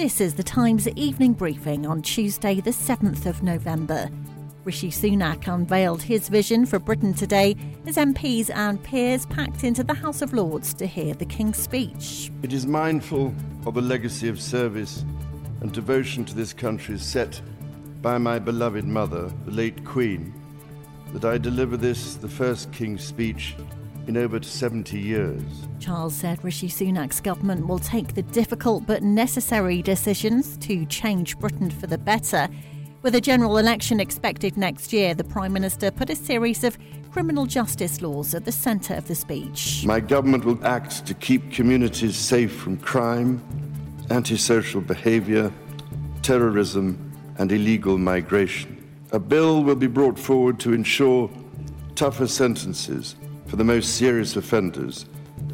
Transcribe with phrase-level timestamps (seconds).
[0.00, 4.08] This is the Times evening briefing on Tuesday, the 7th of November.
[4.64, 7.54] Rishi Sunak unveiled his vision for Britain today
[7.84, 12.32] as MPs and peers packed into the House of Lords to hear the King's speech.
[12.42, 13.34] It is mindful
[13.66, 15.04] of the legacy of service
[15.60, 17.38] and devotion to this country set
[18.00, 20.32] by my beloved mother, the late Queen,
[21.12, 23.54] that I deliver this, the first King's speech
[24.10, 25.40] in over 70 years.
[25.78, 31.70] Charles said Rishi Sunak's government will take the difficult but necessary decisions to change Britain
[31.70, 32.48] for the better.
[33.02, 36.76] With a general election expected next year, the Prime Minister put a series of
[37.12, 39.84] criminal justice laws at the centre of the speech.
[39.86, 43.40] My government will act to keep communities safe from crime,
[44.10, 45.52] antisocial behaviour,
[46.22, 48.76] terrorism, and illegal migration.
[49.12, 51.30] A bill will be brought forward to ensure
[51.94, 53.14] tougher sentences
[53.50, 55.06] for the most serious offenders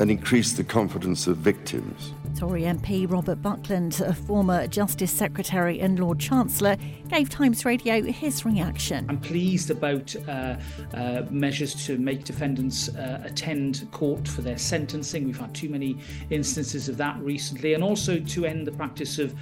[0.00, 2.12] and increase the confidence of victims.
[2.36, 6.76] Tory MP Robert Buckland, a former Justice Secretary and Lord Chancellor,
[7.08, 9.06] gave Times Radio his reaction.
[9.08, 10.56] I'm pleased about uh,
[10.92, 15.24] uh, measures to make defendants uh, attend court for their sentencing.
[15.26, 15.96] We've had too many
[16.30, 19.32] instances of that recently, and also to end the practice of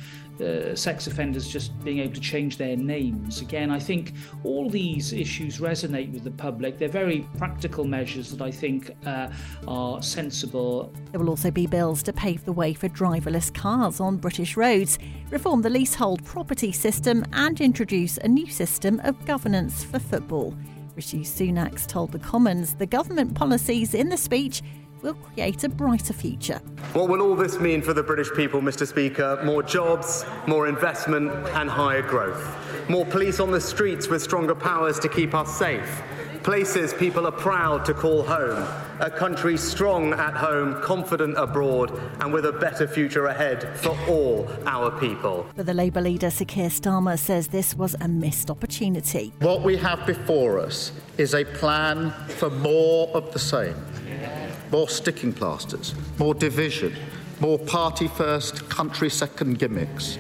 [0.75, 3.41] sex offenders just being able to change their names.
[3.41, 6.79] Again, I think all these issues resonate with the public.
[6.79, 9.29] They're very practical measures that I think uh,
[9.69, 10.93] are sensible.
[11.11, 14.99] There will also be bills to pave the way for driverless cars on British roads,
[15.31, 20.55] reform the leasehold property system, and introduce a new system of governance for football.
[20.95, 24.63] Rishi Sunak told the Commons the government policies in the speech
[25.03, 26.61] will create a brighter future.
[26.93, 28.87] What will all this mean for the British people, Mr.
[28.87, 29.41] Speaker?
[29.45, 32.57] More jobs, more investment, and higher growth.
[32.89, 36.03] More police on the streets with stronger powers to keep us safe.
[36.43, 38.67] Places people are proud to call home.
[38.99, 44.49] A country strong at home, confident abroad, and with a better future ahead for all
[44.67, 45.47] our people.
[45.55, 49.33] But the Labour leader, Sir Keir Starmer, says this was a missed opportunity.
[49.39, 53.77] What we have before us is a plan for more of the same
[54.73, 56.97] more sticking plasters, more division,
[57.41, 60.19] more party first, country second gimmicks,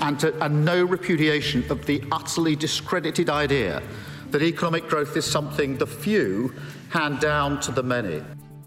[0.00, 3.82] and, to, and no repudiation of the utterly discredited idea
[4.30, 6.52] that economic growth is something the few
[6.88, 8.22] hand down to the many.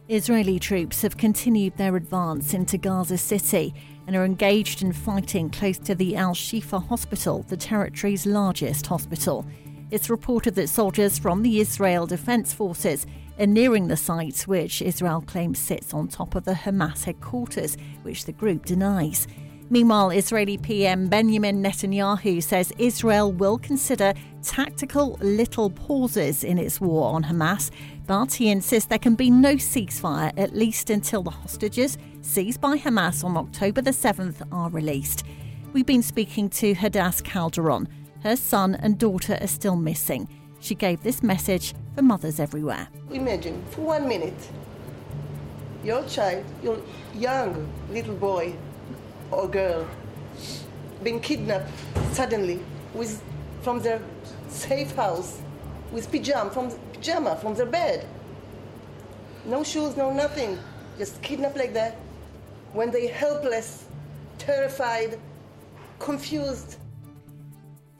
[0.07, 3.73] Israeli troops have continued their advance into Gaza City
[4.05, 9.45] and are engaged in fighting close to the Al Shifa hospital, the territory's largest hospital.
[9.89, 13.07] It's reported that soldiers from the Israel Defense Forces
[13.37, 18.25] and nearing the site, which Israel claims sits on top of the Hamas headquarters, which
[18.25, 19.27] the group denies.
[19.69, 27.13] Meanwhile, Israeli PM Benjamin Netanyahu says Israel will consider tactical little pauses in its war
[27.15, 27.71] on Hamas,
[28.05, 32.77] but he insists there can be no ceasefire at least until the hostages seized by
[32.77, 35.23] Hamas on October the 7th are released.
[35.71, 37.87] We've been speaking to Hadass Calderon.
[38.21, 40.27] Her son and daughter are still missing.
[40.63, 42.87] She gave this message for mothers everywhere.
[43.11, 44.49] Imagine for one minute,
[45.83, 46.77] your child, your
[47.13, 48.55] young little boy
[49.29, 49.85] or girl,
[51.03, 51.69] being kidnapped
[52.13, 52.61] suddenly
[52.93, 53.21] with,
[53.61, 54.01] from their
[54.47, 55.41] safe house
[55.91, 58.07] with pajama from pajama from their bed.
[59.43, 60.57] No shoes, no nothing,
[60.97, 61.97] just kidnapped like that.
[62.71, 63.83] When they helpless,
[64.37, 65.19] terrified,
[65.99, 66.77] confused,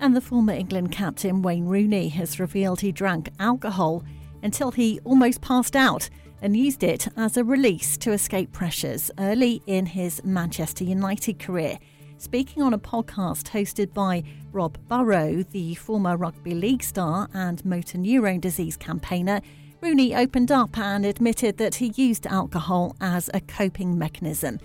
[0.03, 4.03] and the former England captain Wayne Rooney has revealed he drank alcohol
[4.41, 6.09] until he almost passed out
[6.41, 11.79] and used it as a release to escape pressures early in his Manchester United career.
[12.17, 17.97] Speaking on a podcast hosted by Rob Burrow, the former rugby league star and motor
[17.97, 19.39] neurone disease campaigner,
[19.79, 24.59] Rooney opened up and admitted that he used alcohol as a coping mechanism.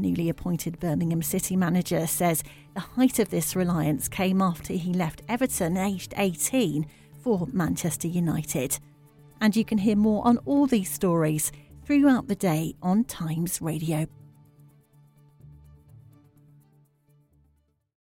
[0.00, 2.42] Newly appointed Birmingham City manager says
[2.74, 6.86] the height of this reliance came after he left Everton aged 18
[7.22, 8.78] for Manchester United.
[9.40, 11.52] And you can hear more on all these stories
[11.84, 14.06] throughout the day on Times Radio.